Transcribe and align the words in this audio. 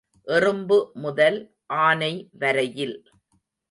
எறும்பு 0.27 0.77
முதல் 0.95 1.39
ஆனை 1.81 2.13
வரையில். 2.33 2.97